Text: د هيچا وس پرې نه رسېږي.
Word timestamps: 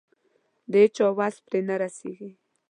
د 0.71 0.73
هيچا 0.83 1.07
وس 1.17 1.35
پرې 1.45 1.59
نه 1.69 1.75
رسېږي. 1.81 2.31